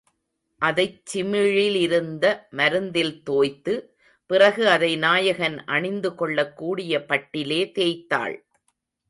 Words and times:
அதைச் 0.61 1.01
சிமிழிலிருந்த 1.09 2.25
மருந்தில் 2.51 3.13
தோய்த்து 3.23 3.73
பிறகு 4.29 4.63
அதை 4.67 4.91
நாயகன் 4.97 5.57
அணிந்துகொள்ளக் 5.67 6.53
கூடிய 6.53 7.03
பட்டிலே 7.05 7.61
தேய்த்தாள். 7.75 8.35